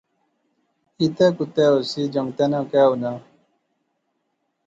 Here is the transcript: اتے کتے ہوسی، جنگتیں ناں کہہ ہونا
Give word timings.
اتے 1.01 1.25
کتے 1.37 1.65
ہوسی، 1.71 2.03
جنگتیں 2.13 2.49
ناں 2.51 2.65
کہہ 2.71 2.87
ہونا 2.89 3.11